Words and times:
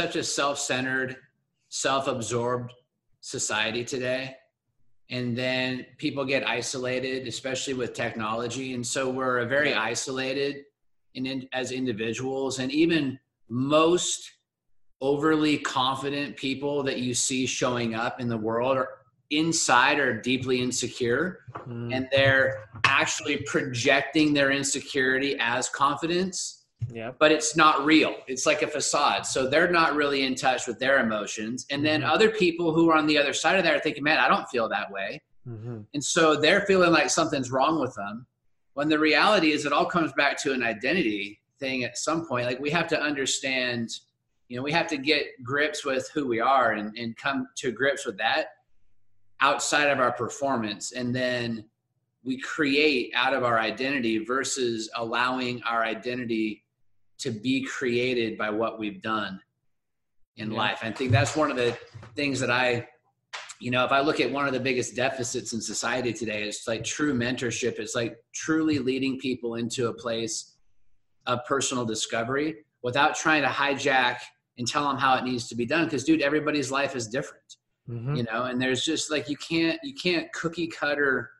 such 0.00 0.16
a 0.16 0.24
self-centered, 0.24 1.14
self-absorbed 1.68 2.72
society 3.20 3.84
today. 3.84 4.34
And 5.10 5.36
then 5.36 5.84
people 5.98 6.24
get 6.24 6.48
isolated, 6.48 7.28
especially 7.28 7.74
with 7.74 7.92
technology. 7.92 8.72
And 8.72 8.86
so 8.86 9.10
we're 9.10 9.40
a 9.40 9.46
very 9.46 9.74
isolated 9.74 10.64
in, 11.12 11.26
in, 11.26 11.46
as 11.52 11.70
individuals. 11.70 12.60
And 12.60 12.72
even 12.72 13.18
most 13.50 14.30
overly 15.02 15.58
confident 15.58 16.34
people 16.38 16.82
that 16.84 17.00
you 17.00 17.12
see 17.12 17.44
showing 17.44 17.94
up 17.94 18.22
in 18.22 18.28
the 18.28 18.38
world 18.38 18.78
are 18.78 18.88
inside 19.30 19.98
are 19.98 20.18
deeply 20.18 20.62
insecure 20.62 21.40
mm. 21.68 21.94
and 21.94 22.08
they're 22.10 22.64
actually 22.84 23.36
projecting 23.46 24.32
their 24.32 24.50
insecurity 24.50 25.36
as 25.38 25.68
confidence 25.68 26.59
yeah. 26.92 27.12
but 27.18 27.32
it's 27.32 27.56
not 27.56 27.84
real. 27.84 28.16
It's 28.26 28.46
like 28.46 28.62
a 28.62 28.66
facade. 28.66 29.26
So 29.26 29.48
they're 29.48 29.70
not 29.70 29.94
really 29.94 30.24
in 30.24 30.34
touch 30.34 30.66
with 30.66 30.78
their 30.78 30.98
emotions. 30.98 31.66
And 31.70 31.84
then 31.84 32.00
mm-hmm. 32.00 32.10
other 32.10 32.30
people 32.30 32.72
who 32.72 32.90
are 32.90 32.96
on 32.96 33.06
the 33.06 33.18
other 33.18 33.32
side 33.32 33.56
of 33.56 33.64
that 33.64 33.74
are 33.74 33.80
thinking 33.80 34.04
man 34.04 34.18
i 34.18 34.28
don't 34.28 34.48
feel 34.48 34.68
that 34.68 34.90
way. 34.90 35.20
Mm-hmm. 35.48 35.80
and 35.94 36.04
so 36.04 36.36
they're 36.36 36.60
feeling 36.62 36.92
like 36.92 37.08
something's 37.08 37.50
wrong 37.50 37.80
with 37.80 37.94
them 37.94 38.26
when 38.74 38.90
the 38.90 38.98
reality 38.98 39.52
is 39.52 39.64
it 39.64 39.72
all 39.72 39.86
comes 39.86 40.12
back 40.12 40.40
to 40.42 40.52
an 40.52 40.62
identity 40.62 41.40
thing 41.58 41.84
at 41.84 41.96
some 41.96 42.26
point. 42.26 42.46
Like 42.46 42.60
we 42.60 42.70
have 42.70 42.88
to 42.88 43.00
understand 43.00 43.90
you 44.48 44.56
know 44.56 44.62
we 44.62 44.72
have 44.72 44.88
to 44.88 44.96
get 44.96 45.24
grips 45.42 45.84
with 45.84 46.10
who 46.12 46.26
we 46.26 46.40
are 46.40 46.72
and, 46.72 46.96
and 46.98 47.16
come 47.16 47.46
to 47.56 47.72
grips 47.72 48.04
with 48.04 48.18
that 48.18 48.46
outside 49.40 49.88
of 49.88 50.00
our 50.00 50.12
performance. 50.12 50.92
And 50.92 51.14
then 51.14 51.64
we 52.22 52.38
create 52.38 53.12
out 53.14 53.32
of 53.32 53.44
our 53.44 53.58
identity 53.58 54.18
versus 54.18 54.90
allowing 54.96 55.62
our 55.62 55.84
identity 55.84 56.64
to 57.20 57.30
be 57.30 57.62
created 57.62 58.36
by 58.36 58.50
what 58.50 58.78
we've 58.78 59.02
done 59.02 59.40
in 60.36 60.50
yeah. 60.50 60.58
life. 60.58 60.80
I 60.82 60.90
think 60.90 61.10
that's 61.10 61.36
one 61.36 61.50
of 61.50 61.56
the 61.56 61.76
things 62.14 62.40
that 62.40 62.50
I, 62.50 62.86
you 63.60 63.70
know, 63.70 63.84
if 63.84 63.92
I 63.92 64.00
look 64.00 64.20
at 64.20 64.30
one 64.30 64.46
of 64.46 64.52
the 64.52 64.60
biggest 64.60 64.96
deficits 64.96 65.52
in 65.52 65.60
society 65.60 66.12
today, 66.12 66.44
it's 66.44 66.66
like 66.66 66.84
true 66.84 67.14
mentorship. 67.14 67.78
It's 67.78 67.94
like 67.94 68.16
truly 68.34 68.78
leading 68.78 69.18
people 69.18 69.56
into 69.56 69.88
a 69.88 69.92
place 69.92 70.56
of 71.26 71.44
personal 71.46 71.84
discovery 71.84 72.64
without 72.82 73.14
trying 73.14 73.42
to 73.42 73.48
hijack 73.48 74.16
and 74.58 74.66
tell 74.66 74.88
them 74.88 74.96
how 74.96 75.16
it 75.16 75.24
needs 75.24 75.48
to 75.48 75.54
be 75.54 75.66
done. 75.66 75.84
Because, 75.84 76.04
dude, 76.04 76.22
everybody's 76.22 76.70
life 76.70 76.96
is 76.96 77.06
different 77.06 77.56
mm-hmm. 77.90 78.14
you 78.14 78.22
know 78.24 78.44
and 78.44 78.60
there's 78.60 78.84
just 78.84 79.10
like 79.10 79.28
you 79.28 79.36
can't 79.36 79.78
you 79.82 79.94
can't 79.94 80.32
cookie 80.32 80.66
cutter 80.66 81.30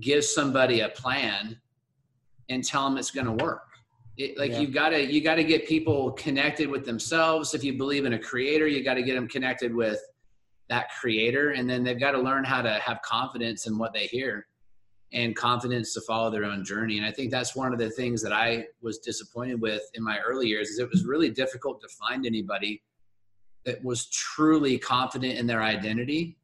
give 0.00 0.24
somebody 0.24 0.80
a 0.80 0.88
plan 0.90 1.58
and 2.48 2.64
tell 2.64 2.84
them 2.84 2.98
it's 2.98 3.10
going 3.10 3.26
to 3.26 3.44
work 3.44 3.67
it, 4.18 4.36
like 4.36 4.50
yeah. 4.50 4.60
you 4.60 4.68
gotta 4.68 5.10
you 5.10 5.20
gotta 5.20 5.44
get 5.44 5.66
people 5.66 6.10
connected 6.12 6.68
with 6.68 6.84
themselves 6.84 7.54
if 7.54 7.64
you 7.64 7.78
believe 7.78 8.04
in 8.04 8.14
a 8.14 8.18
creator 8.18 8.66
you 8.66 8.82
got 8.82 8.94
to 8.94 9.02
get 9.02 9.14
them 9.14 9.28
connected 9.28 9.74
with 9.74 10.00
that 10.68 10.90
creator 11.00 11.50
and 11.50 11.70
then 11.70 11.82
they've 11.82 12.00
got 12.00 12.10
to 12.10 12.20
learn 12.20 12.44
how 12.44 12.60
to 12.60 12.74
have 12.74 13.00
confidence 13.02 13.66
in 13.66 13.78
what 13.78 13.92
they 13.92 14.06
hear 14.06 14.46
and 15.14 15.34
confidence 15.34 15.94
to 15.94 16.00
follow 16.02 16.30
their 16.30 16.44
own 16.44 16.64
journey 16.64 16.98
and 16.98 17.06
i 17.06 17.12
think 17.12 17.30
that's 17.30 17.54
one 17.54 17.72
of 17.72 17.78
the 17.78 17.88
things 17.90 18.20
that 18.20 18.32
i 18.32 18.66
was 18.82 18.98
disappointed 18.98 19.60
with 19.60 19.82
in 19.94 20.02
my 20.02 20.18
early 20.18 20.48
years 20.48 20.68
is 20.68 20.78
it 20.78 20.90
was 20.90 21.06
really 21.06 21.30
difficult 21.30 21.80
to 21.80 21.88
find 21.88 22.26
anybody 22.26 22.82
that 23.64 23.82
was 23.84 24.06
truly 24.06 24.78
confident 24.78 25.38
in 25.38 25.46
their 25.46 25.62
identity 25.62 26.36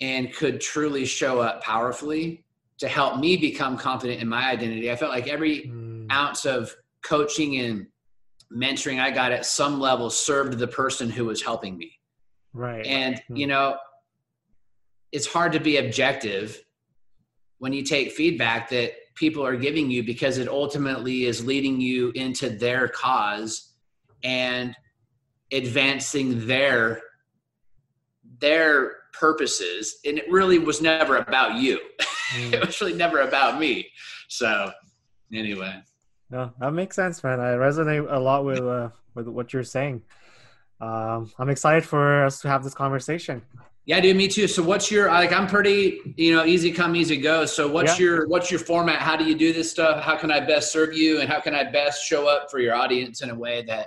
and 0.00 0.34
could 0.34 0.60
truly 0.60 1.04
show 1.04 1.40
up 1.40 1.62
powerfully 1.62 2.44
to 2.78 2.88
help 2.88 3.18
me 3.18 3.36
become 3.36 3.76
confident 3.76 4.20
in 4.20 4.28
my 4.28 4.50
identity. 4.50 4.90
I 4.90 4.96
felt 4.96 5.10
like 5.10 5.28
every 5.28 5.62
mm. 5.62 6.10
ounce 6.12 6.44
of 6.44 6.74
coaching 7.06 7.58
and 7.58 7.86
mentoring 8.54 9.00
I 9.00 9.10
got 9.10 9.32
at 9.32 9.46
some 9.46 9.80
level 9.80 10.10
served 10.10 10.58
the 10.58 10.68
person 10.68 11.10
who 11.10 11.26
was 11.26 11.42
helping 11.42 11.76
me. 11.76 11.92
Right. 12.52 12.86
And, 12.86 13.16
mm. 13.30 13.38
you 13.38 13.46
know, 13.46 13.76
it's 15.12 15.26
hard 15.26 15.52
to 15.52 15.60
be 15.60 15.78
objective 15.78 16.62
when 17.58 17.72
you 17.72 17.82
take 17.82 18.12
feedback 18.12 18.68
that 18.70 18.92
people 19.14 19.44
are 19.44 19.56
giving 19.56 19.90
you 19.90 20.02
because 20.02 20.38
it 20.38 20.48
ultimately 20.48 21.24
is 21.24 21.44
leading 21.44 21.80
you 21.80 22.12
into 22.14 22.50
their 22.50 22.88
cause 22.88 23.72
and 24.22 24.74
advancing 25.52 26.46
their 26.46 27.00
their 28.40 28.96
purposes 29.12 30.00
and 30.04 30.18
it 30.18 30.30
really 30.30 30.58
was 30.58 30.82
never 30.82 31.16
about 31.18 31.54
you 31.54 31.80
mm. 32.32 32.52
it 32.52 32.66
was 32.66 32.80
really 32.80 32.92
never 32.92 33.20
about 33.20 33.58
me 33.58 33.88
so 34.28 34.70
anyway 35.32 35.80
no 36.30 36.52
that 36.58 36.72
makes 36.72 36.96
sense 36.96 37.22
man. 37.22 37.40
I 37.40 37.54
resonate 37.54 38.06
a 38.10 38.18
lot 38.18 38.44
with 38.44 38.60
uh, 38.60 38.90
with 39.14 39.28
what 39.28 39.52
you're 39.52 39.64
saying. 39.64 40.02
Um, 40.78 41.32
i'm 41.38 41.48
excited 41.48 41.86
for 41.86 42.24
us 42.24 42.40
to 42.40 42.48
have 42.48 42.62
this 42.62 42.74
conversation. 42.74 43.42
Yeah 43.86 44.00
dude 44.00 44.16
me 44.16 44.28
too. 44.28 44.48
So 44.48 44.62
what's 44.62 44.90
your 44.90 45.08
like 45.08 45.32
i'm 45.32 45.46
pretty 45.46 46.00
you 46.16 46.34
know 46.34 46.44
easy 46.44 46.72
come 46.72 46.96
easy 46.96 47.16
go. 47.16 47.46
So 47.46 47.68
what's 47.68 47.98
yeah. 47.98 48.04
your 48.04 48.28
what's 48.28 48.50
your 48.50 48.60
format? 48.60 49.00
How 49.00 49.16
do 49.16 49.24
you 49.24 49.34
do 49.34 49.52
this 49.52 49.70
stuff? 49.70 50.02
How 50.02 50.16
can 50.16 50.30
i 50.30 50.40
best 50.40 50.72
serve 50.72 50.96
you? 50.96 51.20
And 51.20 51.28
how 51.28 51.40
can 51.40 51.54
i 51.54 51.64
best 51.64 52.04
show 52.04 52.28
up 52.28 52.50
for 52.50 52.58
your 52.58 52.74
audience 52.74 53.22
in 53.22 53.30
a 53.30 53.34
way 53.34 53.62
that 53.62 53.86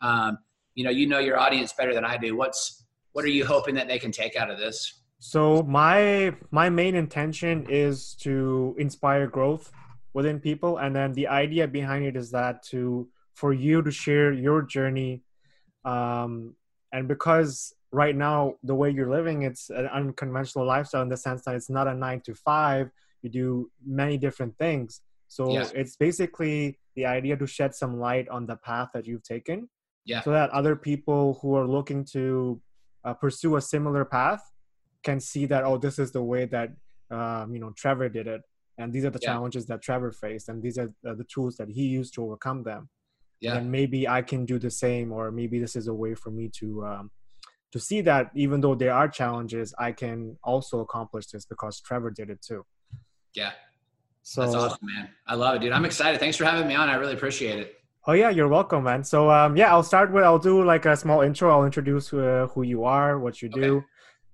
um, 0.00 0.38
you 0.74 0.84
know 0.84 0.90
you 0.90 1.06
know 1.06 1.18
your 1.18 1.38
audience 1.38 1.72
better 1.72 1.94
than 1.94 2.04
i 2.04 2.16
do? 2.16 2.36
What's 2.36 2.84
what 3.12 3.24
are 3.24 3.28
you 3.28 3.44
hoping 3.44 3.74
that 3.74 3.88
they 3.88 3.98
can 3.98 4.12
take 4.12 4.36
out 4.36 4.50
of 4.50 4.58
this? 4.58 5.00
So 5.18 5.62
my 5.62 6.34
my 6.50 6.70
main 6.70 6.94
intention 6.94 7.66
is 7.68 8.14
to 8.20 8.76
inspire 8.78 9.26
growth 9.26 9.72
within 10.18 10.40
people. 10.40 10.72
And 10.82 10.90
then 10.96 11.12
the 11.12 11.28
idea 11.28 11.64
behind 11.68 12.04
it 12.10 12.16
is 12.22 12.28
that 12.32 12.54
to 12.70 13.08
for 13.40 13.52
you 13.52 13.76
to 13.86 13.92
share 14.04 14.32
your 14.32 14.60
journey 14.76 15.22
um, 15.84 16.32
and 16.94 17.06
because 17.06 17.72
right 18.02 18.16
now 18.26 18.38
the 18.70 18.74
way 18.80 18.88
you're 18.90 19.12
living 19.18 19.38
it's 19.48 19.70
an 19.70 19.86
unconventional 20.00 20.66
lifestyle 20.66 21.02
in 21.06 21.08
the 21.14 21.20
sense 21.26 21.40
that 21.44 21.54
it's 21.54 21.70
not 21.78 21.86
a 21.86 21.94
nine 21.94 22.20
to 22.28 22.34
five. 22.34 22.90
You 23.22 23.30
do 23.30 23.70
many 24.02 24.16
different 24.26 24.54
things. 24.58 24.90
So 25.28 25.42
it's 25.80 25.94
basically 26.06 26.78
the 26.96 27.06
idea 27.18 27.36
to 27.36 27.46
shed 27.46 27.72
some 27.82 27.92
light 28.08 28.26
on 28.36 28.42
the 28.50 28.56
path 28.56 28.88
that 28.94 29.06
you've 29.06 29.26
taken 29.34 29.68
yeah. 30.04 30.20
so 30.22 30.30
that 30.32 30.50
other 30.50 30.74
people 30.90 31.38
who 31.40 31.54
are 31.54 31.68
looking 31.76 32.04
to 32.16 32.60
uh, 33.04 33.14
pursue 33.14 33.54
a 33.56 33.60
similar 33.60 34.04
path 34.04 34.42
can 35.04 35.20
see 35.20 35.44
that 35.46 35.62
oh 35.68 35.78
this 35.78 35.96
is 36.04 36.10
the 36.10 36.26
way 36.32 36.44
that 36.46 36.70
um, 37.16 37.54
you 37.54 37.60
know 37.62 37.72
trevor 37.82 38.08
did 38.08 38.26
it 38.26 38.42
and 38.78 38.92
these 38.92 39.04
are 39.04 39.10
the 39.10 39.18
yeah. 39.22 39.28
challenges 39.28 39.66
that 39.66 39.82
trevor 39.82 40.12
faced 40.12 40.48
and 40.48 40.62
these 40.62 40.78
are 40.78 40.92
uh, 41.06 41.14
the 41.14 41.24
tools 41.24 41.56
that 41.56 41.68
he 41.68 41.82
used 41.82 42.14
to 42.14 42.22
overcome 42.22 42.62
them 42.62 42.88
yeah. 43.40 43.56
and 43.56 43.70
maybe 43.70 44.08
i 44.08 44.22
can 44.22 44.44
do 44.44 44.58
the 44.58 44.70
same 44.70 45.12
or 45.12 45.30
maybe 45.30 45.58
this 45.58 45.76
is 45.76 45.88
a 45.88 45.94
way 45.94 46.14
for 46.14 46.30
me 46.30 46.48
to 46.48 46.84
um, 46.86 47.10
to 47.72 47.78
see 47.78 48.00
that 48.00 48.30
even 48.34 48.60
though 48.60 48.74
there 48.74 48.92
are 48.92 49.08
challenges 49.08 49.74
i 49.78 49.92
can 49.92 50.36
also 50.42 50.80
accomplish 50.80 51.26
this 51.26 51.44
because 51.44 51.80
trevor 51.80 52.10
did 52.10 52.30
it 52.30 52.40
too 52.40 52.64
yeah 53.34 53.52
so 54.22 54.42
that's 54.42 54.54
awesome 54.54 54.78
man 54.82 55.08
i 55.26 55.34
love 55.34 55.56
it 55.56 55.60
dude 55.60 55.72
i'm 55.72 55.84
excited 55.84 56.18
thanks 56.18 56.36
for 56.36 56.44
having 56.44 56.66
me 56.66 56.74
on 56.74 56.88
i 56.88 56.94
really 56.94 57.14
appreciate 57.14 57.58
it 57.58 57.74
Oh 58.06 58.12
yeah, 58.12 58.30
you're 58.30 58.48
welcome, 58.48 58.84
man. 58.84 59.04
So 59.04 59.30
um, 59.30 59.54
yeah, 59.54 59.70
I'll 59.70 59.82
start 59.82 60.10
with 60.10 60.24
I'll 60.24 60.38
do 60.38 60.64
like 60.64 60.86
a 60.86 60.96
small 60.96 61.20
intro. 61.20 61.50
I'll 61.50 61.66
introduce 61.66 62.10
uh, 62.10 62.46
who 62.54 62.62
you 62.62 62.84
are, 62.84 63.18
what 63.18 63.42
you 63.42 63.50
do, 63.50 63.76
okay. 63.76 63.86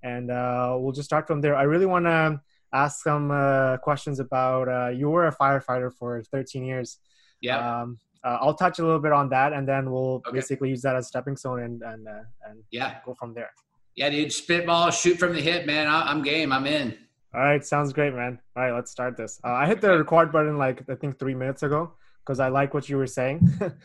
and 0.05 0.31
uh, 0.31 0.77
we'll 0.79 0.93
just 0.93 1.07
start 1.07 1.27
from 1.27 1.41
there. 1.41 1.57
I 1.57 1.65
really 1.65 1.87
want 1.87 2.05
to 2.05 2.41
ask 2.75 3.03
some 3.03 3.31
uh, 3.31 3.79
questions 3.79 4.21
about. 4.21 4.69
Uh, 4.69 4.89
you 4.89 5.09
were 5.09 5.27
a 5.29 5.35
firefighter 5.35 5.93
for 5.93 6.23
13 6.23 6.65
years. 6.65 6.99
Yeah. 7.41 7.83
Um, 7.83 7.99
uh, 8.25 8.39
I'll 8.41 8.55
touch 8.55 8.79
a 8.79 8.83
little 8.83 9.01
bit 9.01 9.13
on 9.13 9.29
that, 9.31 9.53
and 9.53 9.69
then 9.69 9.91
we'll 9.91 10.23
okay. 10.27 10.33
basically 10.33 10.71
use 10.71 10.83
that 10.83 10.97
as 10.97 11.05
a 11.05 11.09
stepping 11.09 11.37
stone 11.37 11.61
and 11.61 11.83
and 11.83 12.09
uh, 12.09 12.23
and 12.49 12.63
yeah, 12.71 12.97
go 13.05 13.15
from 13.15 13.35
there. 13.35 13.51
Yeah, 13.97 14.11
dude, 14.11 14.33
spitball, 14.33 14.91
shoot 14.91 15.19
from 15.19 15.35
the 15.35 15.41
hip, 15.41 15.67
man. 15.67 15.87
I- 15.87 16.11
am 16.11 16.23
game. 16.23 16.51
I'm 16.51 16.67
in. 16.67 16.97
All 17.35 17.41
right, 17.41 17.65
sounds 17.65 17.93
great, 17.93 18.15
man. 18.15 18.39
All 18.57 18.63
right, 18.63 18.73
let's 18.73 18.91
start 18.91 19.17
this. 19.17 19.41
I 19.45 19.67
hit 19.67 19.81
the 19.81 19.99
record 19.99 20.33
button 20.33 20.57
like 20.57 20.83
I 20.89 20.95
think 20.95 21.19
three 21.19 21.35
minutes 21.35 21.63
ago 21.63 21.93
because 22.25 22.41
I 22.41 22.49
like 22.49 22.73
what 22.73 22.89
you 22.89 22.97
were 22.97 23.07
saying. 23.07 23.41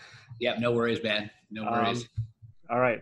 yeah, 0.39 0.55
no 0.57 0.71
worries, 0.71 1.03
man. 1.03 1.29
No 1.51 1.65
um, 1.65 1.73
worries. 1.73 2.03
Um, 2.17 2.25
all 2.69 2.79
right. 2.79 3.01